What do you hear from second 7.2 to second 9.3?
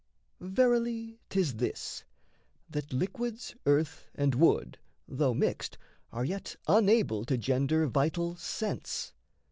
to gender vital sense.